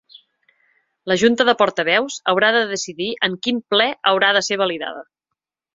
[1.11, 5.11] La junta de portaveus haurà de decidir en quin ple haurà de ser validada.